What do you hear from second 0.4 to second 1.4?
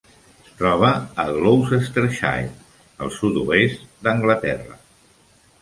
Es troba a